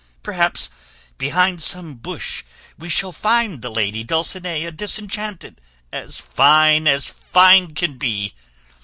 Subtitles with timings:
[0.23, 0.71] Perhaps
[1.19, 2.41] behind some bush
[2.75, 5.61] we shall find the lady Dulcinea disenchanted,
[5.93, 8.33] as fine as fine can be.